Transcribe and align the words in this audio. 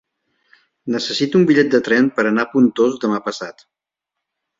Necessito 0.95 1.37
un 1.39 1.43
bitllet 1.51 1.69
de 1.75 1.79
tren 1.87 2.07
per 2.15 2.25
anar 2.29 2.45
a 2.47 2.51
Pontós 2.55 2.97
demà 3.05 3.21
passat. 3.29 3.63